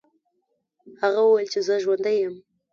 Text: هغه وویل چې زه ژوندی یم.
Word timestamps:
هغه 1.01 1.21
وویل 1.23 1.47
چې 1.53 1.59
زه 1.67 1.75
ژوندی 1.83 2.15
یم. 2.23 2.35